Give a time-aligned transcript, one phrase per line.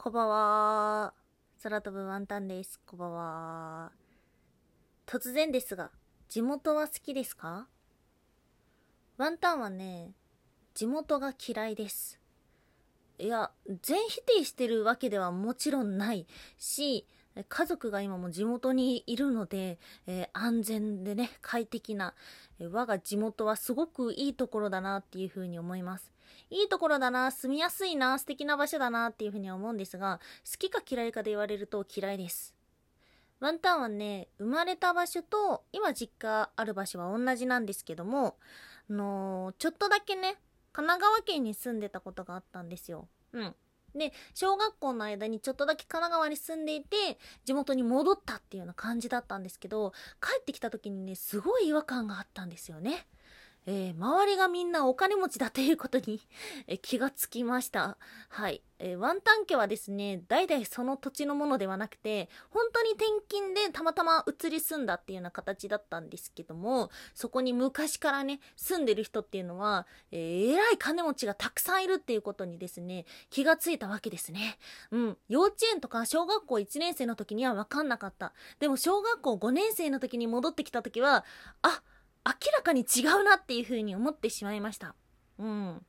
[0.00, 1.12] こんばんは。
[1.60, 2.78] 空飛ぶワンタンです。
[2.86, 3.90] こんばんは。
[5.06, 5.90] 突然ですが、
[6.28, 7.66] 地元は好きですか？
[9.16, 10.12] ワンタンはね、
[10.72, 12.20] 地元が嫌いです。
[13.18, 13.50] いや、
[13.82, 16.28] 全否定してるわけではもちろんない
[16.58, 17.04] し、
[17.48, 22.14] 家族が今も地元にいるので、えー安全でね、快適な、
[22.58, 26.12] えー我が地元はすごくいいところだなっていうふうに思います。
[26.50, 30.20] いいところだな、住みやすいな、素敵な場所だなっていうふうに思うんですが、
[30.50, 32.54] 好きか嫌いかで言われると嫌いです。
[33.40, 38.36] ワンタンはね、生まれた場所と今実家ある場所は同じなんですけども、
[38.90, 40.36] あのちょっとだけね、
[40.72, 43.08] 神奈川県に住んでたことがあったんですよ。
[43.32, 43.54] うん。
[43.94, 53.06] で、小学校の間にちょっとだけ神奈川に住んでいて、地元に戻ったっていうような感じだったんですけど、帰ってきた時にね、すごい違和感があったんですよね。
[53.70, 56.22] えー周りがみんなお金持ちだということに
[56.66, 57.98] え気がつきました。
[58.30, 58.62] はい。
[58.78, 74.56] えーワンタン家はですね、代々その土地のものではなくて、本当に転勤でたまたま移り住んだっていうような形だったんですけども、そこに昔からね、住んでる人っていうのは、えー偉い金持ちがたくさんいるっていうことにですね、気がついたわけですね。
[74.92, 75.18] うん。
[75.28, 78.32] 幼稚園とか小学校1年生の時には分かんなかった。
[78.60, 81.26] でも小学校5年生の時に戻ってきた時は、
[81.60, 81.82] あ、
[82.28, 84.94] 明らかに違うなっていう風に思ってしまいました。
[85.38, 85.86] うん。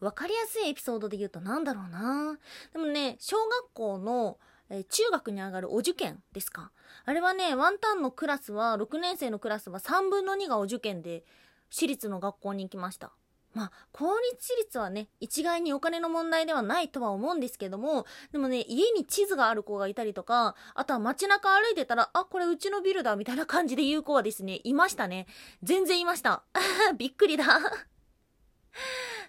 [0.00, 2.38] わかりやすいエピソードで言うとなんだろうな
[2.72, 4.38] でもね、小学校の、
[4.70, 6.72] えー中学に上がるお受験ですか。
[7.04, 11.24] あれはね、ワンタンのクラスは、6年生のクラスは3分の2がお受験で、
[11.70, 13.12] 私立の学校に行きました。
[13.54, 25.26] まあ、公立私立はね、一概にお金の問題ではないとは思うんですけども、でもね、家に地図がある子がいたりとか、あとは街中歩いてたら、あ、これうちのビルだ、みたいな感じで言う子はですね、いましたね。
[25.62, 26.42] 全然いました。
[26.98, 27.44] びっくりだ。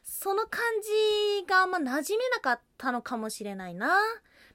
[0.04, 3.96] その感じがあんま馴染めなかったのかもしれないな。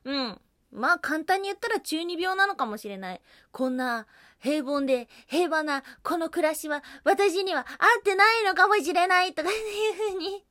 [0.05, 0.41] うん。
[0.73, 3.21] まあ簡単に言ったら中二病なのかもしれない。
[3.53, 4.07] こんな
[4.39, 7.65] 平凡で平和なこの暮らしは私には合
[8.01, 10.45] ってないのかもしれないとかいうふうに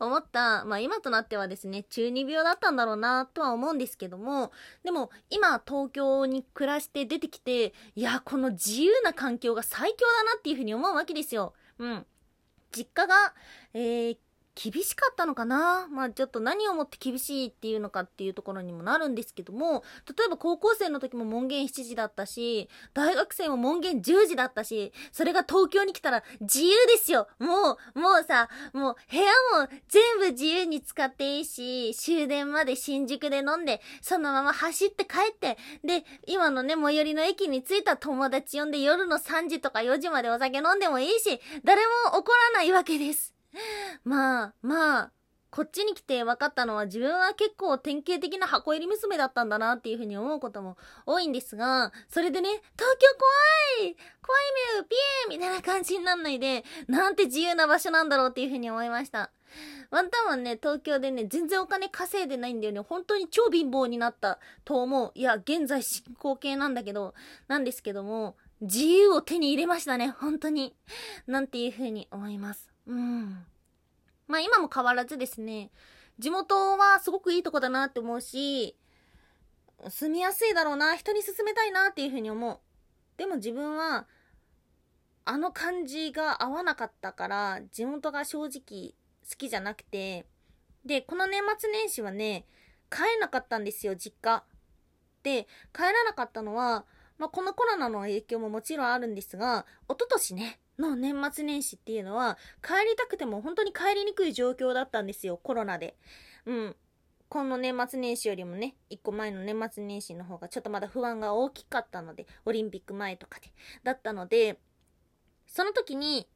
[0.00, 0.64] 思った。
[0.64, 4.50] まあ今となってはですね、中二病だったんだろうなとは思うんですけども、
[4.82, 11.52] でも今東京に暮らして出てきて、いや、この自由な環境が最強だなっていうふうに思うわけですよ。
[11.78, 12.06] うん。
[12.70, 13.34] 実家が、
[13.74, 14.18] えー、
[14.60, 15.86] 厳しかったのかな？
[15.88, 29.24] まあちょっと何をもって厳しいっていうのかっていうところにもなるんですけども、例えば高校生の時も門限7時だったし、大学生も門限10時だったし、それが東京に来たら自由ですよもう、もうさ、もう部屋
[29.62, 43.37] も全部自由に使っていいし、終電まで新宿で飲んで、そのまま走って帰って、で、今のね、最寄りの駅に着いた友達呼んで夜の3時とか4時までお酒飲んでもいいし、誰も怒らないわけです。
[44.04, 45.12] まあ、まあ、
[45.50, 50.76] こっちに来て分かったのは自分は結構典型的な箱入り娘だったんだなっていうふうに思うことも
[51.06, 53.08] 多いんですが、それでね、東京
[53.80, 54.42] 怖い怖い
[54.78, 59.30] 目ピエーみたいな感じになんないで、なんて自由な場所なんだろうっていうふうに思いました。
[59.90, 62.80] ワンタンはね、東京でね、全然お金稼いでないんだよね。
[62.80, 65.12] 本当に超貧乏になったと思う。
[65.14, 67.14] いや、現在進行形なんだけど、
[67.46, 70.76] なんですけども、自由を手に入れましたね、本当に。
[71.26, 72.67] なんていうふうに思います。
[72.88, 73.44] うん。
[74.26, 75.70] まあ今も変わらずですね、
[76.18, 78.76] 地元はすごくいいとこだなって思うし、
[79.88, 82.58] 住みやすいだろうな、人に勧めたいなっていうふうに思う。
[83.16, 84.06] でも自分は、
[85.24, 88.94] あの感じが合わなかったから、地元が正直
[89.28, 90.26] 好きじゃなくて、
[90.84, 92.46] で、この年末年始はね、
[92.90, 94.42] 帰れなかったんですよ、実家。
[95.22, 96.86] で、帰らなかったのは、
[97.18, 105.96] まあ、このコロナの影響ももちろんあるんですが、一昨年ね、の年末年始っていうのは、帰りたくても本当に帰りにくい状況だったんですよ、コロナで。
[106.46, 106.76] うん。
[107.28, 113.52] この年末年始よりもね、一個前の年末年始の方がちょっとまだ不安が大きかったので、オリンピック前とかで。
[113.82, 114.58] だったので、
[115.46, 116.28] その時に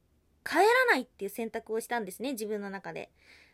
[0.45, 3.11] 帰らないっていう選択をしたんですね、自分の中で。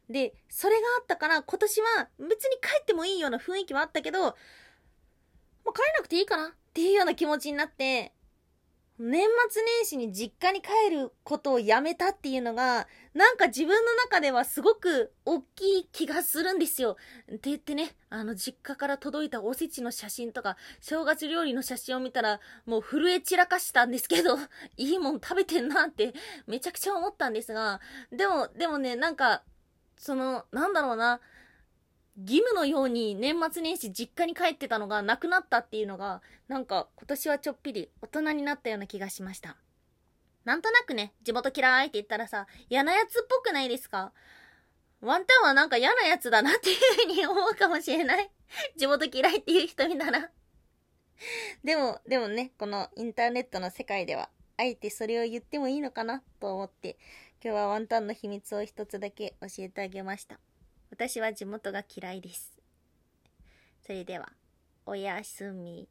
[0.09, 4.35] で、それがあったから今年は別に帰ってもいいような雰囲気はあったけど、
[5.69, 8.15] もう帰らなくていいかなっていうような気持ちになって、
[8.99, 16.97] 年末年始に実家に帰ることをやめたっていうのが、なんか自分の中ではすごく大きい気がするんですよ。
[17.31, 24.39] って言ってね、あの実家から届いたおせちの写真とか、正月料理の写真を見たら、もう震え散らかしたんですけど、
[24.79, 26.15] いいもん食べてんなって
[26.47, 29.43] めちゃくちゃ思ったんですが、でも、でもね、なんか、
[29.99, 31.21] その、なんだろうな、
[32.21, 39.57] 義務のように年末年始実家に帰ってたのがなくなったっていうのが、なんか今年はちょっぴり大人になったような気がしました。
[40.45, 44.13] なんとなくね、地元嫌いって言ったらさ、嫌なやつっぽくないですか？
[45.01, 46.77] ワンタンはなんか嫌なやつだなっていう
[47.07, 48.31] ふうに思うかもしれない。
[48.77, 50.31] 地元嫌いっていう人見たら。
[51.63, 56.99] でも、でもね、このインターネットの世界では、あえてそれを言ってもいいのかなと思って、
[57.45, 60.41] 今日はワンタンの秘密を一つだけ教えてあげました。
[60.99, 62.59] 私は地元が嫌いです。
[63.87, 64.33] それでは、
[64.85, 65.89] おやすみ。